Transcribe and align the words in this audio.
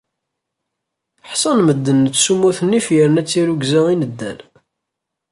Ḥṣan 1.31 1.59
medden 1.65 1.97
nettsummut 2.03 2.57
nnif 2.65 2.87
yerna 2.95 3.21
d 3.23 3.27
tirugza 3.29 3.81
i 3.93 3.95
neddal. 3.95 4.39